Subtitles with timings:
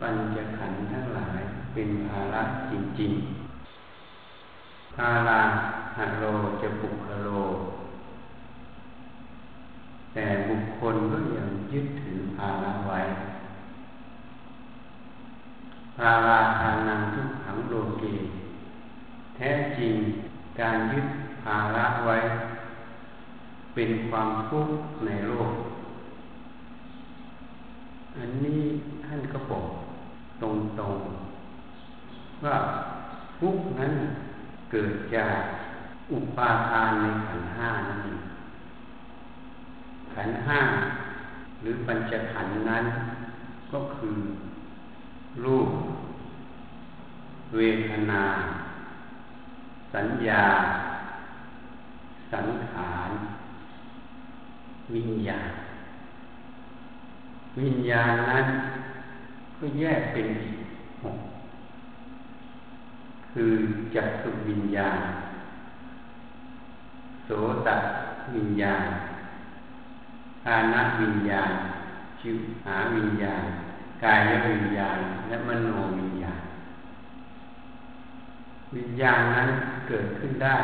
[0.00, 1.40] ปัญจขันธ์ทั้งหลาย
[1.74, 5.40] เป็นภาระจริงๆพาลา
[5.96, 6.24] หโล
[6.62, 7.28] จะปุคโล
[10.14, 13.00] แต่บุคคลก็ยังยึดถือภาระไว้
[15.96, 18.04] ภาราทานังทุกขังโลเก
[19.36, 19.94] แท้จริง
[20.60, 21.06] การยึด
[21.44, 22.16] ภาระไว้
[23.74, 24.74] เป็นความทุกข์
[25.06, 25.52] ในโลก
[28.16, 28.60] อันนี้
[29.04, 29.66] ท่านก็บอก
[30.42, 30.44] ต
[30.82, 32.56] รงๆ ว่า
[33.38, 33.92] ทุกข์นั้น
[34.70, 35.36] เกิดจาก
[36.12, 38.20] อุปาทานในขันห้านั่นเอง
[40.14, 40.58] ขันห้า
[41.60, 42.84] หรือปัญจขันนั้น
[43.72, 44.16] ก็คือ
[45.44, 45.68] รูป
[47.54, 48.22] เวทนา
[49.94, 50.44] สัญญา
[52.32, 53.10] สังขาร
[54.94, 55.50] วิญญาณ
[57.60, 58.46] วิญญาณนั้น
[59.58, 60.28] ก็แยกเป็น
[61.02, 61.18] หก
[63.32, 63.52] คือ
[63.94, 65.00] จักสุวิญญาณ
[67.24, 67.28] โส
[67.66, 67.68] ต
[68.34, 68.84] วิญญาณ
[70.46, 71.50] อานะวิญญาณ
[72.20, 73.44] ชิวหาวิญญาณ
[74.04, 74.98] กายวิญญาณ
[75.28, 76.42] และมโนวิญญาณ
[78.76, 79.48] วิญญาณนั้น
[79.88, 80.56] เกิดขึ้นได้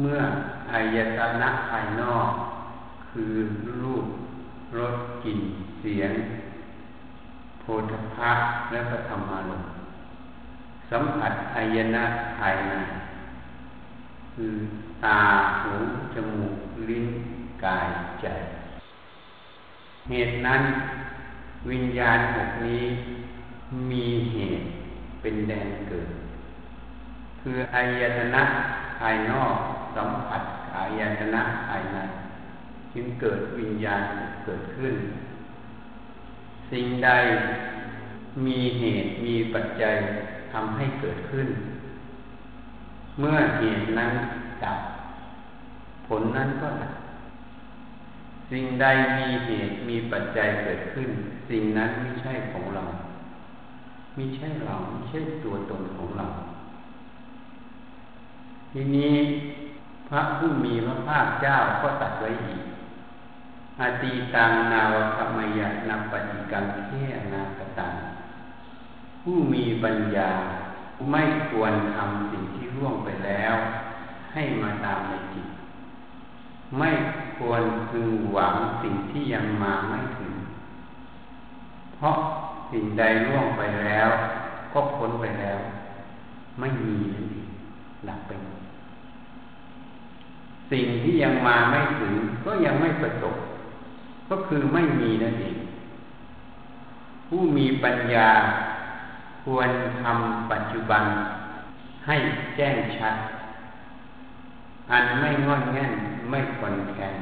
[0.00, 0.20] เมื่อ
[0.70, 2.30] อายตนะภายนอก
[3.10, 3.32] คือ
[3.82, 4.06] รูป
[4.78, 5.40] รสกลิ่น
[5.80, 6.12] เสียง
[7.60, 8.32] โพธพะ
[8.70, 9.70] และพระธรรมารมณ์
[10.90, 12.04] สัมผัสอายนะ
[12.36, 12.74] ภายใน
[14.34, 14.54] คือ
[15.04, 15.20] ตา
[15.62, 15.74] หู
[16.14, 16.56] จมูก
[16.88, 17.06] ลิ้น
[17.64, 17.88] กาย
[18.20, 18.26] ใจ
[20.08, 20.62] เหตุนั้น
[21.70, 22.84] วิญญาณหกนี้
[23.90, 24.66] มีเหตุ
[25.20, 26.08] เป็นแดนเกิด
[27.40, 28.42] คืออายตนะ
[28.98, 29.54] ภายนอก
[29.96, 30.42] สัมผัส
[30.76, 31.98] อายตนะภายใน
[32.94, 34.02] จึงเกิดวิญญาณ
[34.44, 34.94] เกิดขึ้น
[36.70, 37.10] สิ่งใด
[38.46, 39.94] มีเหตุมีปัจจัย
[40.52, 41.48] ทำให้เกิดขึ้น
[43.20, 44.12] เมื่อเหตุนั้น
[44.62, 44.78] ดับ
[46.06, 46.94] ผลนั้นก็ดับ
[48.50, 48.86] สิ่งใด
[49.18, 51.08] มีเหตุมีปัจจัยเกิดขึ้น
[51.48, 52.84] สิ่งนั้นไม่ใช่ของเรา
[54.14, 56.26] ไม่ใช่เราไม่ใช่ตัวตนของเรา
[58.72, 59.14] ทีนี้
[60.08, 62.62] พระผู้มีพระภาคเจ้าก็ตัดไว้อีก
[63.80, 66.92] อาตีตังนาวธรรมยานาปฏิกังเท
[67.32, 67.94] นาคตัง
[69.22, 70.30] ผู้มีปัญญา
[71.10, 73.54] ไม่ควรทำสิ่งที่ร่วงไปแล้ว
[74.32, 75.46] ให้มาตามในจิต
[76.78, 76.90] ไม่
[77.38, 80.32] ควรพึงหวังสิ่งที่ยังมาไม่ถึง
[81.96, 82.16] เพราะ
[82.72, 84.08] สิ่งใดล่วงไปแล้ว
[84.72, 85.58] ก็พ้นไปแล้ว
[86.60, 87.48] ไม่มีนั่นเอง
[88.04, 88.60] หลับไปหมด
[90.70, 92.12] สิ่งที่ยังมาไม่ถึง
[92.44, 93.36] ก็ยังไม่ประสบ
[94.30, 95.56] ก็คือไม่มีนั่นเอง
[97.26, 98.28] ผู้มีปัญญา
[99.44, 99.70] ควร
[100.02, 101.04] ทำปัจจุบัน
[102.06, 102.16] ให้
[102.56, 103.16] แจ้งชัด
[104.90, 105.92] อันไม่งอนแง่น
[106.30, 107.16] ไม่คอนแคน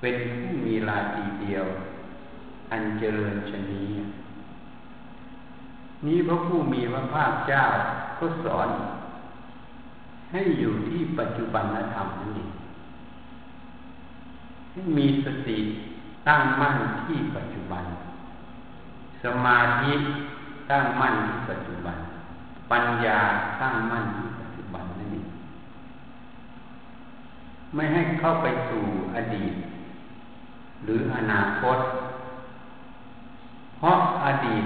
[0.00, 1.66] เป็นผู้มีลาตีเดียว
[2.70, 3.84] อันเจริญชนี
[6.06, 7.62] นี้พระผู้มีพระภาคเจ้า
[8.18, 8.68] ก็สอน
[10.32, 11.64] ให้อยู่ที่ปัจจุบัน
[11.94, 12.50] ธรรมนั่นเอง
[14.72, 15.58] ให้มีสติ
[16.28, 17.84] ตั้งมั่นที่ปัจจุบัน
[19.22, 19.92] สมาธิ
[20.70, 21.96] ตั้งมั่นที่ปัจจุบัน
[22.70, 23.20] ปัญญา
[23.60, 25.26] ตั้งมั่นที่ปัจจุบันนั่นเอง
[27.74, 28.84] ไม่ให้เข้าไปสู่
[29.14, 29.54] อดีต
[30.84, 31.78] หรืออนาคต
[33.76, 34.64] เพราะอดีต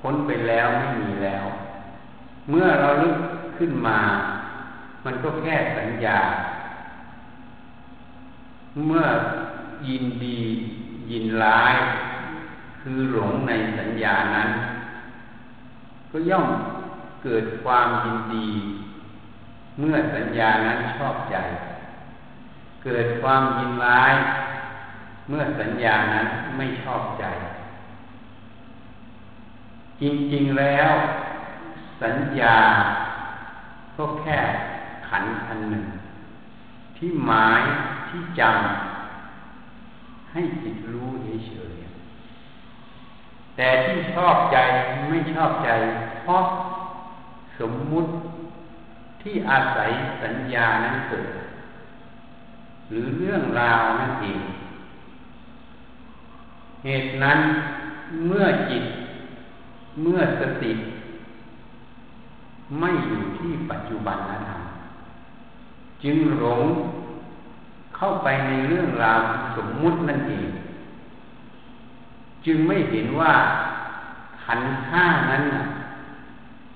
[0.00, 1.44] พ้นไปแล้วไม่มีแล้ว
[2.50, 3.16] เมื่อเราลึก
[3.58, 3.98] ขึ้นมา
[5.04, 6.18] มันก็แค่สัญญา
[8.86, 9.04] เมื่อ
[9.88, 10.40] ยินดี
[11.10, 11.74] ยินร้าย
[12.80, 14.50] คือหลงในสัญญานั้น
[16.10, 16.48] ก็ย่อม
[17.22, 18.48] เกิดความยินดี
[19.78, 21.36] เมื่อสัญญานั้นชอบใจ
[22.84, 24.14] เกิดความยินร้าย
[25.28, 27.24] เมื่อสัญญานั้นไม่ชอบใจ
[30.00, 30.02] จ
[30.34, 30.92] ริงๆแล้ว
[32.02, 32.56] สัญญา
[33.96, 34.38] ก็แค่
[35.08, 35.86] ขันอันหนึ่ง
[36.96, 37.62] ที่หมาย
[38.08, 41.08] ที่จำให้จิตรู้
[41.46, 44.56] เฉยๆแต่ที่ชอบใจ
[45.08, 45.70] ไม่ชอบใจ
[46.22, 46.44] เพราะ
[47.58, 48.10] สมมุติ
[49.22, 49.90] ที่อาศัย
[50.22, 51.28] สัญญานั้นเกิด
[52.90, 54.38] หรือเรื่องราวนั่นเอง
[56.84, 57.38] เหตุนั้น
[58.26, 58.84] เมื่อจิต
[60.02, 60.72] เมื่อสติ
[62.78, 64.60] ไม่อยู่ที่ปัจจุบันนะครับ
[66.02, 66.62] จึงหลง
[67.96, 69.20] เข้าไปในเรื่องราว
[69.56, 70.48] สมมุตินั่นเอง
[72.46, 73.32] จึงไม่เห็นว่า
[74.44, 74.60] ขัน
[74.90, 75.44] ห้านั้น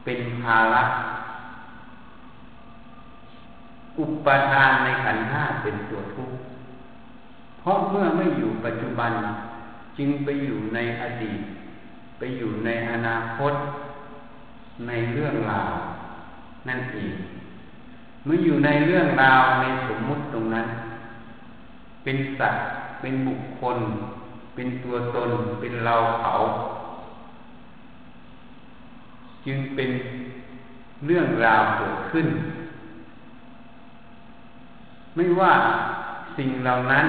[0.05, 0.82] เป็นภาระ
[3.99, 6.37] อุปทานในขันห้าเป็นตัวทุกข์
[7.61, 9.12] เพราะเมื่อไม่อยู่ปัจจุบัน
[9.99, 11.41] จึงไปอยู่ในอดีต
[12.19, 13.52] ไปอยู่ในอนาคต
[14.87, 15.73] ในเรื่องราว
[16.69, 17.14] นั่นเอง
[18.25, 20.67] เมื่ออยู่ในเรื่องราวในสมมุติตรงนั้น
[22.05, 22.64] เป็นสัตว์
[23.00, 23.79] เป็นบุคคล
[24.55, 25.31] เป็นตัวตน
[25.61, 26.32] เป็นเราเขา
[29.46, 29.91] จึงเป็น
[31.06, 32.26] เรื่องราวเกิดขึ้น
[35.16, 35.52] ไม่ว่า
[36.37, 37.06] สิ่งเหล่านั้น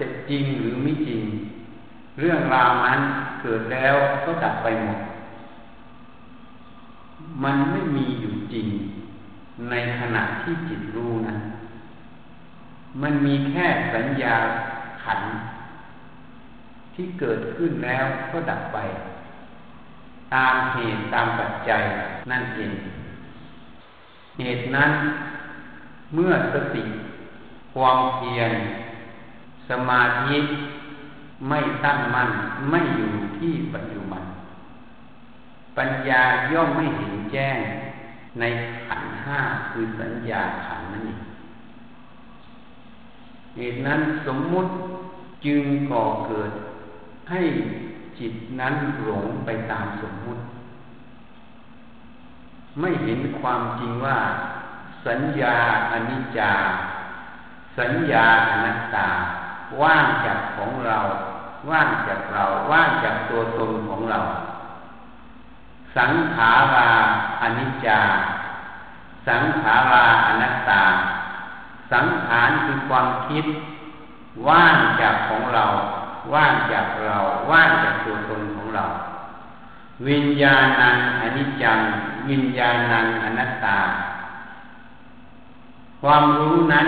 [0.00, 1.20] จะจริงหรือไม่จริง
[2.18, 3.00] เรื่องราวนั้น
[3.42, 3.94] เกิดแล้ว
[4.24, 5.00] ก็ดับไปหมด
[7.44, 8.68] มันไม่มีอยู่จริง
[9.70, 11.36] ในขณะที่จิตรู้นะ
[13.02, 14.34] มันมีแค่สัญญา
[15.04, 15.20] ขัน
[16.94, 18.78] ที่เกิดขึ้นแล้วก็ดับไป
[20.34, 21.82] ตามเหตุตามปัจจัย
[22.30, 22.72] นั่นเอง
[24.38, 24.90] เหตุนั้น
[26.14, 26.82] เมื่อสติ
[27.76, 28.52] ความเพียร
[29.68, 30.38] สมาธิ
[31.48, 32.30] ไม่ตั้งมั่น
[32.70, 34.22] ไม่อยู่ที่ปัจจุบัน
[35.76, 37.58] ปัญญาย่อมไม่เห็นแจ้ง
[38.40, 38.44] ใน
[38.86, 39.38] ขันห้า
[39.70, 41.20] คือสัญญาขันนั่นเอง
[43.56, 44.70] เหตุนั้นสมมุติ
[45.46, 46.52] จึงก่อเกิด
[47.30, 47.42] ให้
[48.18, 48.74] จิตนั้น
[49.04, 50.42] หลงไปตามสมมุติ
[52.80, 54.18] ไม่เห็นความจริงว่า
[55.06, 55.56] สัญญา
[55.90, 56.52] อนิจจา
[57.78, 59.08] สัญญาอนัตตา
[59.82, 60.98] ว่างจากของเรา
[61.70, 64.20] ว่างจากเรา ว่างจากตัวตนของเรา
[65.96, 66.90] สังขารา
[67.40, 68.00] อนิจจา
[69.28, 70.82] สังขาราอนัตตา
[71.92, 73.44] สังขารคือความคิด
[74.48, 75.64] ว่างจากของเรา
[76.34, 77.18] ว่างจากเรา
[77.50, 78.84] ว่างจากตัวตนของเรา
[80.08, 81.78] วิญญาณังอนิจจัง
[82.28, 83.78] วิญญาณังอนัตตา
[86.02, 86.86] ความรู้นั้น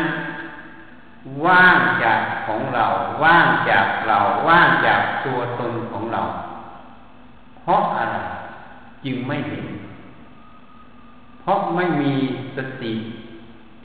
[1.45, 2.87] ว่างจากของเรา
[3.23, 4.19] ว่างจากเรา
[4.49, 6.23] ว่างจากตัวตนของเรา
[7.59, 8.17] เพราะอะไร
[9.05, 9.67] จึงไม่เห็น
[11.41, 12.13] เพราะไม่มี
[12.57, 12.93] สติ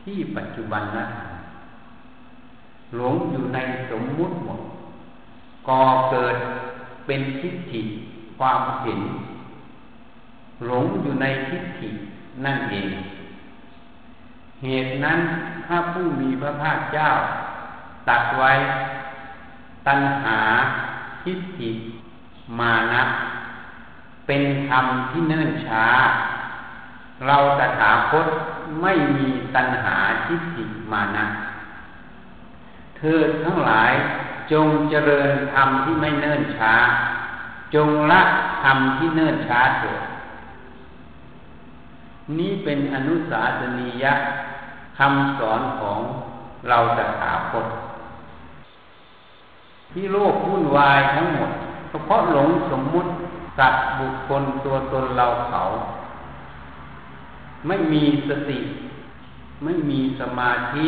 [0.01, 1.05] ที่ปัจจุบันนะ
[2.95, 3.59] หลงอยู่ใน
[3.91, 4.61] สมมุติหมด
[5.67, 5.81] ก่อ
[6.11, 6.35] เกิด
[7.05, 7.81] เป็นทิฏฐิ
[8.37, 8.99] ความเห็น
[10.67, 11.89] หลงอยู่ในทิฏฐิ
[12.45, 12.87] นั่นเอง
[14.63, 15.19] เหตุนั้น
[15.65, 17.09] ถ้าผู้มีพระภาคเจ้า
[18.09, 18.51] ตัดไว้
[19.87, 20.39] ตัณหา
[21.23, 21.71] ทิฏฐิ
[22.59, 23.03] มานะ
[24.27, 25.85] เป็นธรรมที่เนิ่นช้า
[27.25, 28.27] เราตถาคต
[28.81, 31.25] ไม่มีตัณหาทิฏฐิมานะ
[32.97, 33.91] เธอทั้งหลาย
[34.51, 36.73] จงเจริญธรรมที่ไม่เนิ่นช้า
[37.75, 38.21] จงละ
[38.63, 40.01] ธรรมที่เนิ่นช้าเถิด
[42.37, 44.13] นี้เป็นอนุสาสนียะ
[44.97, 45.99] คำสอนของ
[46.69, 47.65] เราตถาคต
[49.91, 51.51] ที่โลกวุ่นวายทั้งหมด
[52.05, 53.09] เพราะหลงสมมุติ
[53.57, 55.61] สัตว์บุคคลตัวตนเราเขา
[57.67, 58.59] ไม่มีสติ
[59.63, 60.85] ไม่มีสมาธิ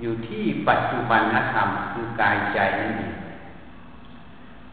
[0.00, 3.14] อยู่ที่ปัจจุบันธรรมคือกายใจนั่นเอง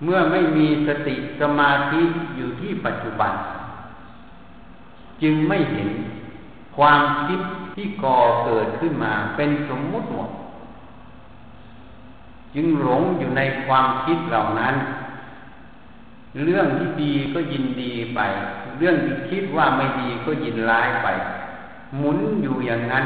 [0.03, 2.01] เมื่อไม่มีสติสมาธิ
[2.35, 3.33] อยู่ที่ปัจจุบัน
[5.21, 5.89] จึงไม่เห็น
[6.75, 7.39] ความคิด
[7.75, 10.29] ที่ก่อเกิดขึ้นมาเป็นสมมุติหมด
[12.55, 14.75] จึงหลงอยู่ในความคิดเหล่านั้น
[16.43, 18.19] เรื่องที่ดีก็ยินดีไป
[18.77, 21.07] เรื่องที่คิดว่าไม่ดีก็ยินร้ายไป
[21.97, 23.05] หมุนอยู่อย่างนั้น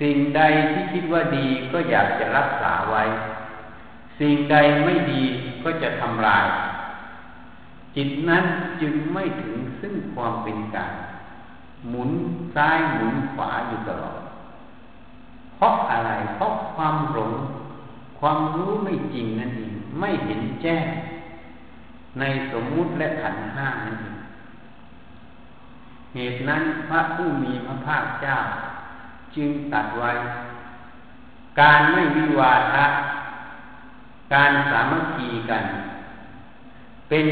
[0.00, 0.40] สิ่งใด
[0.70, 3.02] ที่คิดว่าดีก็อยากจะรักษาไว้
[4.18, 5.22] สิ่งใดไม่ดี
[5.64, 6.46] ก็จะทำลาย
[7.96, 8.44] จิตนั้น
[8.80, 10.92] จึงไม่ถึงซึ่งความเป็นกลาง
[11.88, 12.10] หมุน
[12.54, 14.20] ซ้ายหมุนขวาอยู่ตลอด
[15.56, 17.32] เพราะอะไรเพราะความหลง
[18.18, 20.86] ความรู้ไม่จริงนั่นเองไม่เห็นแจ้ง
[22.18, 24.16] ในสมมุติและขันห้านั่นเอง
[26.14, 28.36] เหตุนั้นพระผู้มีพระภาคเจ้า
[29.34, 30.12] จึงตัดไว้
[31.60, 32.86] การไม่วิวาทะ
[34.34, 35.64] การสามัคคีกัน
[37.08, 37.26] เป็น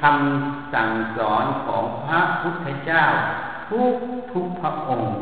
[0.00, 3.04] คำสั่งสอนของพระพุทธเจ้า
[3.68, 3.96] ทุก
[4.32, 5.12] ทุกพระองค์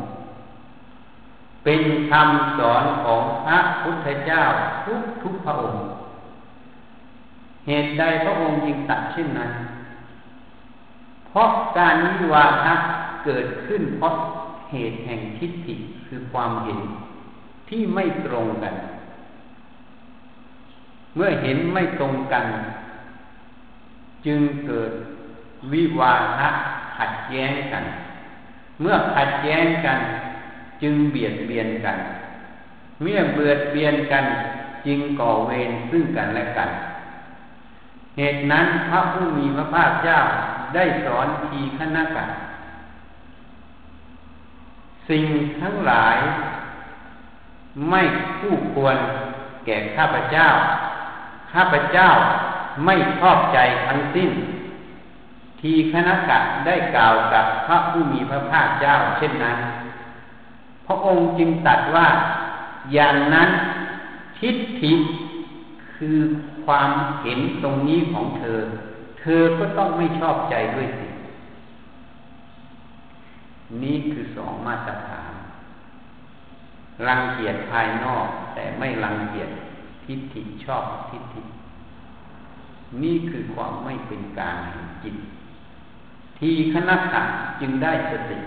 [1.65, 4.43] เป็นคำสอนของพระพุทธเจ้า
[4.85, 5.83] ทุกทุกพระองค์
[7.67, 9.51] เหตุใดพระองค์จึงตัดเช่นนั้น
[11.29, 12.75] เพราะการนิวาทะ
[13.25, 14.15] เกิดขึ้นเพราะ
[14.71, 15.75] เหตุแห่งทิฏฐิ
[16.07, 16.79] คือความเห็น
[17.69, 18.75] ที่ไม่ตรงกัน
[21.15, 22.45] เมื่อเห็นไม่ตรงกัน
[24.27, 24.93] จึงเกิด
[25.73, 26.49] วิวาทะ
[26.97, 27.85] ขัดแย้งกัน
[28.83, 29.99] เมื่อขัดแย้งกัน
[30.83, 31.99] จึงเบียดเบียนกัน
[33.03, 34.25] เมื่อเบียดเบียนกัน
[34.87, 36.71] จึงก่อเวรซึ่งกันและกัน
[38.17, 40.19] เหตุนั้นพระผู้มีพระภาคเจ้า
[40.75, 42.29] ได้สอนทีขณะกัน
[45.09, 45.25] สิ่ง
[45.61, 46.19] ทั้งหลาย
[47.91, 48.03] ไม่
[48.39, 48.97] คู่ควร
[49.65, 50.49] แก่ข้าพเจ้า
[51.53, 52.09] ข้าพเจ้า
[52.85, 54.31] ไม่ชอบใจทั้งสิ้น
[55.63, 59.59] ทีคณะกะได้กล่าวกับพระผู้มีพระภาคเจ้าเช่นนั้น
[60.87, 62.09] พระองค์จึงตัดว่า
[62.93, 63.51] อย่างนั้น
[64.39, 64.93] ทิฏฐิ
[65.95, 66.19] คือ
[66.65, 66.91] ความ
[67.23, 68.61] เห็นตรงนี้ของเธอ
[69.21, 71.07] เธอก็ต้องไม่ชอบใจด้วยสิ
[73.83, 75.33] นี้คือสองมาตรฐาน
[77.07, 79.51] รังเกียจภายนอก แต่ไม่รังเกียจ
[80.05, 81.43] ทิฏฐิชอบทิฏฐิ
[83.03, 85.17] นี่คือความไม่เป็นกลางแห่งจิต
[86.45, 87.23] ทีคณะขะ
[87.61, 88.39] จึงได้สติ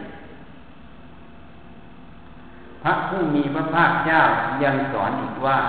[2.84, 4.22] พระผู้มีพระภาคเจ้า
[4.64, 5.60] ยังสอนอีกว่า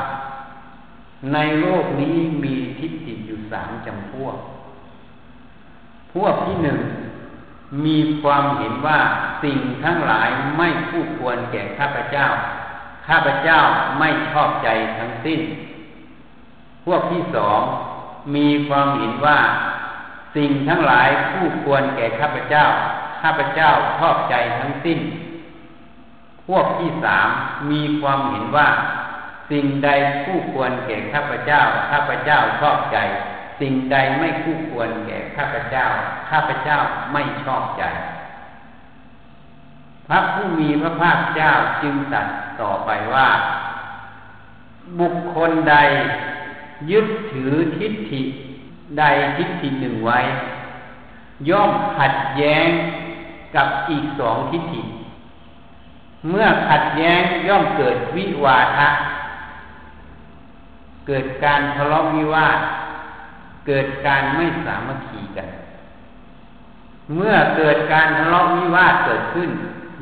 [1.33, 4.37] ในโลกนี้มีทิฏฐิอยู่สามจำพวก
[6.14, 6.78] พวกที่หนึ่ง
[7.85, 8.99] มีความเห็นว่า
[9.42, 12.26] สิ่งทั้งหลายไม่คู่ควรแก่ข้าพเจ้า
[13.09, 13.59] ข้าพเจ้า
[13.99, 14.68] ไม่ชอบใจ
[14.99, 15.40] ทั้งสิ้น
[16.85, 17.61] พวกที่สอง
[18.35, 19.38] มีความเห็นว่า
[20.36, 22.64] สิ่งทั้งหลายคู่ควรแก่ข้าพเจ้า
[23.22, 24.98] ข้าพเจ้าชอบใจทั้งสิ้น
[26.48, 27.28] พวกที่สาม
[27.70, 28.68] มีความเห็นว่า
[29.50, 29.88] สิ่งใด
[30.24, 32.98] คู่ควรแก่ข้าพเจ้า ข้าพเจ้าชอบใจ
[33.60, 35.86] สิ่งใดไม่คู่ควรแก่ข้าพเจ้า
[36.30, 36.78] ข้าพเจ้า
[37.12, 37.84] ไม่ชอบใจ
[40.08, 41.52] พระผู้มีพระภาคเจ้า
[41.82, 42.26] จึงตัด
[42.60, 43.28] ต่อไปว่า
[45.00, 45.76] บุคคลใด
[46.90, 48.22] ยึดถือทิฏฐิ
[48.98, 49.02] ใด
[49.36, 50.18] ทิฏฐิหนึ่งไว้
[51.48, 52.68] ย่อมขัดแย้ง
[53.54, 54.82] กับอีกสองทิฏฐิ
[56.30, 58.88] เมื่อขัดแย้งย่อมเกิดวิวาทะ
[61.06, 62.58] เกิดการทะเลาะวิวาท
[63.66, 65.48] เกิดการไม่สามัคคีกัน
[67.14, 69.50] เมื่อเกิดการทะเลาะวิวาทเกิดขึ้น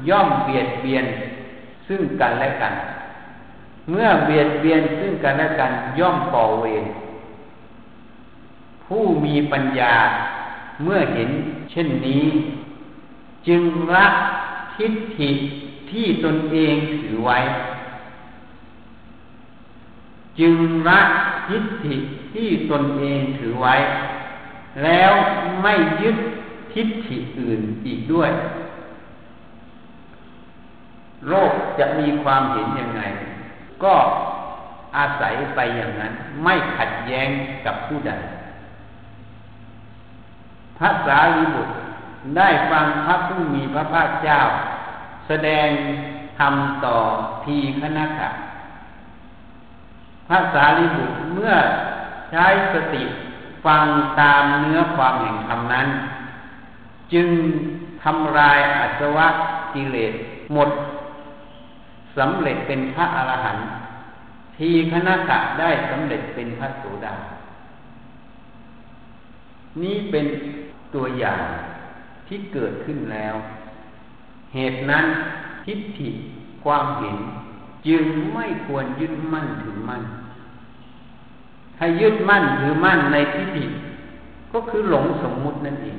[0.08, 1.04] ย่อมเบียดเบียน
[1.88, 2.74] ซึ่งกันและกัน
[3.90, 6.84] เมื่อเบียดเบียนซึ่งกันและกันย่อมก่อเวร
[8.94, 9.94] ผู้มีปัญญา
[10.82, 11.30] เมื่อเห็น
[11.70, 12.24] เช่นนี้
[13.48, 13.62] จึง
[13.94, 14.14] รัก
[14.76, 15.30] ทิฏฐิ
[15.90, 17.38] ที่ตนเองถือไว้
[20.38, 20.54] จึง
[20.88, 21.08] รัก
[21.48, 21.96] ทิฏฐิ
[22.34, 23.74] ที่ตนเองถือไว้
[24.84, 25.12] แล้ว
[25.62, 26.16] ไม่ยึด
[26.72, 28.30] ทิฏฐิอื่นอีกด้วย
[31.28, 33.02] โลกจะมีความเห็นยังไง
[33.84, 33.94] ก็
[34.96, 36.12] อาศัยไปอย่างนั้น
[36.44, 37.28] ไม่ขัดแย้ง
[37.66, 38.14] กับผู้ใด
[40.78, 41.73] พระสารีบุตร
[42.37, 44.40] ได้ฟังพระผู้มีพระภาคเจ้า
[45.26, 45.69] แสดง
[46.38, 46.54] ธรรม
[46.85, 46.99] ต่อ
[47.45, 48.07] ทีคณะ
[50.28, 51.54] พระสารีบุตรเมื่อ
[52.31, 53.04] ใช้สติ
[53.66, 53.85] ฟัง
[54.21, 55.88] ตามเนื้อความแห่งธรรมนั้น
[57.12, 57.28] จึง
[58.02, 59.28] ทำลายอัศวะ
[59.75, 60.14] กิเลส
[60.52, 60.71] หมด
[62.16, 63.66] สำเร็จเป็นพระอรหันต์
[64.57, 67.14] ทีคณะกะได้สำเร็จเป็นพระโสดา
[69.83, 70.26] นี้เป็น
[70.94, 71.44] ตัวอย่าง
[72.28, 73.34] ที่เกิดขึ้นแล้ว
[74.54, 75.04] เหตุนั้น
[75.66, 76.10] ทิฏฐิ
[76.64, 77.16] ความเห็น
[77.86, 80.02] จึงไม่ควรยึดมั่นถือมั่น
[81.78, 83.64] ถ้ยึดมั่นถือมั่นในทิฏฐิ
[84.52, 85.98] ก็คือหลงสมมุตินั่นเอง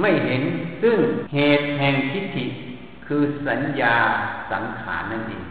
[0.00, 0.42] ไม่เห็น
[0.82, 0.96] ซึ่ง
[1.34, 2.44] เหตุแห่งทิฏฐิ
[3.06, 3.94] คือสัญญา
[4.50, 5.44] สังขารนั่นเอง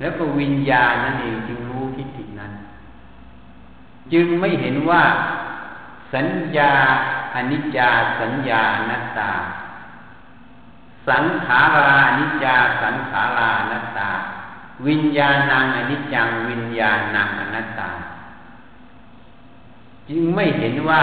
[0.00, 2.52] แล้วก็วิญญาณนั่นเองจึงรู้ทิฏฐินั้น
[4.12, 5.02] จึงไม่เห็นว่า
[6.14, 6.72] สัญญา
[7.34, 9.32] อนิจจาสัญญานัตตา
[11.08, 14.10] สังขารานิจจาสังขารานัตตา
[14.86, 17.90] วิญญาณังอนิจจังวิญญาณังอนัตตา
[20.08, 21.02] จึงไม่เห็นว่า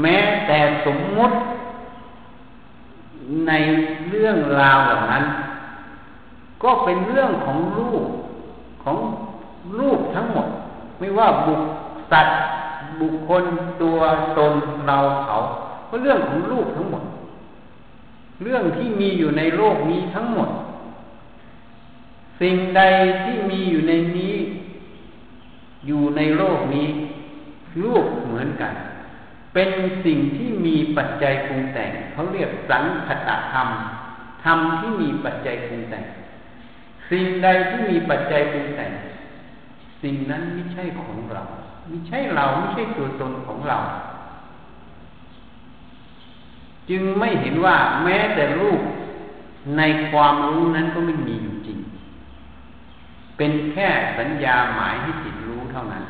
[0.00, 1.36] แม้แต่สมมุติ
[3.46, 3.52] ใน
[4.08, 5.24] เรื่องราวเหล่านั้น
[6.62, 8.04] ก็เป็นเรื่องของรูป
[8.84, 8.96] ของ
[9.78, 10.48] รูปทั้งหมด
[10.98, 11.60] ไม่ว่าบุค
[12.12, 12.36] สัตว์
[13.00, 13.44] บุคคล
[13.82, 13.98] ตัว
[14.38, 14.54] ตน
[14.86, 15.36] เราเขา
[15.88, 17.04] ก็เรื่องของรูปทั้งหมด
[18.42, 20.50] เรื่องที่มีอยู่ในโลกนี้ทั้งหมด
[22.40, 22.82] สิ่งใด
[23.22, 24.34] ที่มีอยู่ในนี้
[25.86, 26.88] อยู่ในโลกนี้
[27.82, 28.74] รูปเหมือนกัน
[29.54, 29.70] เป็น
[30.04, 33.68] สิ่งที่มีปัจจัยปรุงแต่งเขาเรียกสังคตธรรม
[34.44, 36.04] ธรรมที่มีปัจจัยปรุงแต่ง
[37.10, 38.92] สิ่งใดที่มีปัจจัยปรุงแต่ง
[40.02, 41.42] สิ่งนั้นไม่ใช่ของเรา
[41.90, 43.78] ไม่ใช่เราไม่ใช่ตัวตนของเรา
[46.90, 48.80] จึงไม่เห็นว่าแม้แต่รูป
[49.76, 51.78] ในความรู้นั้นก็ไม่มีอยู่จริง
[53.36, 56.04] เป็นแค่สัญญาหมายให้จิตรู้เท่านั้น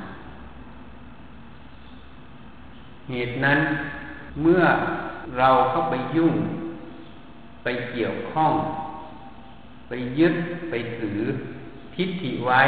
[3.11, 3.59] เหตุนั้น
[4.43, 4.63] เมื่อ
[5.39, 6.35] เราเข้าไปยุ่ง
[7.63, 8.53] ไปเกี่ยวข้อง
[9.89, 10.35] ไปยึด
[10.71, 11.21] ไปถือ
[11.95, 12.61] ทิฏฐิไว้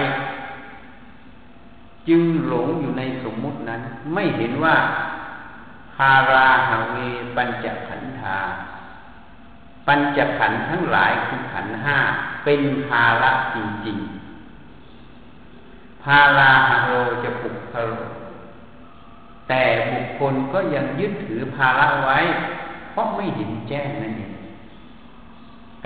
[2.08, 3.80] จึงหลงอยู่ในสมมุตินั้น
[4.14, 4.76] ไม่เห็นว่า
[5.96, 6.96] คาราหาเว
[7.36, 8.38] ปัญจขันธา
[9.86, 11.96] ปัญจขันธ์ทั้งหลายคือขันห้า
[12.44, 13.56] เป็นภาระจ
[13.86, 16.90] ริงๆภาราหโร
[17.22, 17.92] จะปุกพโร
[19.48, 22.18] แต่บุคคลก็ยังยึดถือภาระไว้
[22.90, 24.32] เพราะไม่เห็นแจ้งนั่นเอง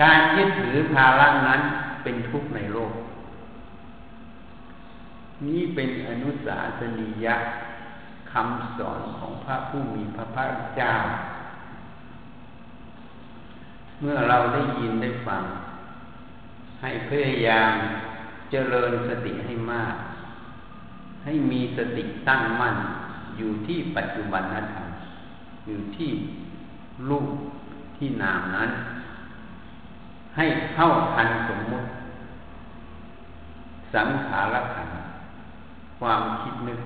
[0.01, 1.61] การยึดถือภาระนั้น
[2.03, 2.93] เป็นทุกข์ในโลก
[5.45, 7.35] นี่เป็นอนุสาสนียะ
[8.31, 10.93] คำสอนของพระผู้มีพระภาคเจ้า
[13.99, 15.43] เมื่อเราได้ยินได้ฟัง
[16.81, 17.73] ให้พยายาม
[18.51, 19.95] เจริญสติให้มาก
[21.23, 22.75] ให้มีสติตั้งมั่น
[23.37, 24.87] อยู่ที่ปัจจุบันนธรรม
[25.67, 26.09] อยู่ที่
[27.09, 27.27] รูป
[27.97, 28.69] ที่นามนั้น
[30.35, 31.87] ให้เข้าทันสมมุติ
[33.93, 34.86] สังขารขัน
[35.99, 36.81] ความคิดนึก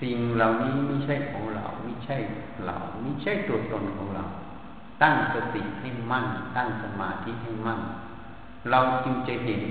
[0.00, 2.16] สิ่งเหล่านี้ไม่ใช่ของเราไม่ใช่
[2.66, 4.24] เราไม่ใช่ตัวตนของเรา
[5.02, 7.80] ตั้งสติให้มั่น ตั้งสมาธิให้มั่น
[8.70, 9.62] เราจึงจะเห็น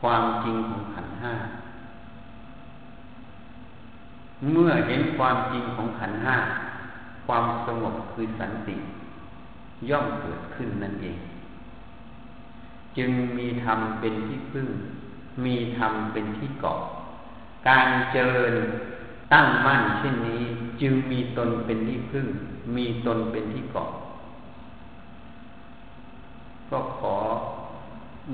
[0.00, 1.34] ความจริงของขันห้า
[4.50, 6.36] เมื่อเห็นความจริงของขันห้า
[7.26, 8.76] ความสงบคือสันติ
[9.90, 11.18] ย่อมเกิดขึ้นนั่นเอง
[12.96, 14.68] จึงมีธรรมเป็นที่พึ่ง
[15.44, 16.80] มีธรรมเป็นที่เกาะ
[17.68, 18.54] การเจริญ
[19.32, 20.42] ตั้งมั่นเช่นนี้
[20.80, 22.26] จึงมีตนเป็นที่พึ่ง
[22.76, 23.90] มีตนเป็นที่เกาะ
[26.70, 27.16] ก็ขอ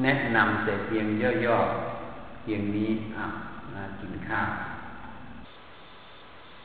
[0.02, 1.06] แนะนำแต่เพียง
[1.44, 3.26] ย่อๆเพียงนี้อะ
[3.74, 4.48] มากินข้าว